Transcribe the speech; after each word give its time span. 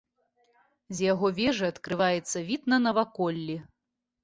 З 0.99 1.05
яго 1.11 1.31
вежы 1.41 1.69
адкрываецца 1.75 2.37
від 2.49 2.61
на 2.75 2.83
наваколлі. 2.89 3.61